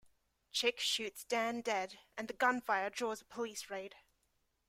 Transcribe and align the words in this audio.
Chick 0.51 0.79
shoots 0.79 1.23
Dan 1.23 1.61
dead 1.61 1.99
and 2.17 2.27
the 2.27 2.33
gunfire 2.33 2.89
draws 2.89 3.21
a 3.21 3.25
police 3.25 3.69
raid. 3.69 3.93